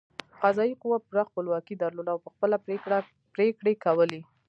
قضايي 0.41 0.73
قوه 0.81 0.97
پوره 1.05 1.23
خپلواکي 1.29 1.75
درلوده 1.83 2.09
او 2.13 2.19
په 2.25 2.29
خپله 2.33 2.57
پرېکړې 3.33 3.73
کولې. 3.85 4.21